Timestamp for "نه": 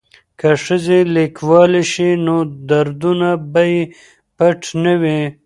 4.83-4.93